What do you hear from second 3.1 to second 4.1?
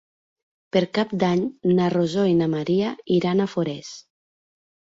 iran a Forès.